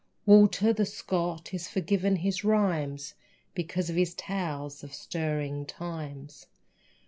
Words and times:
Walter, 0.25 0.73
the 0.73 0.87
Scot, 0.87 1.53
is 1.53 1.67
forgiven 1.67 2.15
his 2.15 2.43
rimes 2.43 3.13
Because 3.53 3.87
of 3.87 3.95
his 3.95 4.15
tales 4.15 4.83
of 4.83 4.95
stirring 4.95 5.63
times. 5.67 6.47